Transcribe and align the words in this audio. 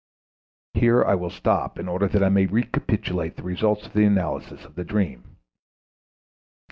Here 0.73 1.05
I 1.05 1.13
will 1.13 1.29
stop 1.29 1.77
in 1.77 1.87
order 1.87 2.07
that 2.07 2.23
I 2.23 2.29
may 2.29 2.47
recapitulate 2.47 3.35
the 3.35 3.43
results 3.43 3.85
of 3.85 3.93
the 3.93 4.03
analysis 4.03 4.65
of 4.65 4.73
the 4.73 4.83
dream. 4.83 5.37